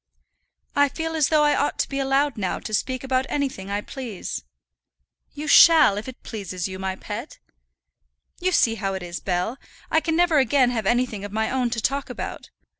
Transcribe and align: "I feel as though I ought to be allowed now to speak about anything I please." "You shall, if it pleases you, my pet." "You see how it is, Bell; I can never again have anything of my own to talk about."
"I 0.75 0.89
feel 0.89 1.13
as 1.15 1.29
though 1.29 1.43
I 1.43 1.55
ought 1.55 1.77
to 1.77 1.87
be 1.87 1.99
allowed 1.99 2.35
now 2.35 2.57
to 2.57 2.73
speak 2.73 3.03
about 3.03 3.27
anything 3.29 3.69
I 3.69 3.81
please." 3.81 4.43
"You 5.33 5.47
shall, 5.47 5.95
if 5.95 6.07
it 6.07 6.23
pleases 6.23 6.67
you, 6.67 6.79
my 6.79 6.95
pet." 6.95 7.37
"You 8.39 8.51
see 8.51 8.73
how 8.81 8.95
it 8.95 9.03
is, 9.03 9.19
Bell; 9.19 9.59
I 9.91 9.99
can 9.99 10.15
never 10.15 10.39
again 10.39 10.71
have 10.71 10.87
anything 10.87 11.23
of 11.23 11.31
my 11.31 11.51
own 11.51 11.69
to 11.69 11.79
talk 11.81 12.09
about." 12.09 12.49